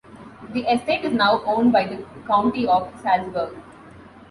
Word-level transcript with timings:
The 0.53 0.61
estate 0.61 1.05
is 1.05 1.13
now 1.13 1.43
owned 1.45 1.71
by 1.73 1.85
the 1.85 2.03
county 2.25 2.65
of 2.67 2.91
Salzburg. 3.03 3.55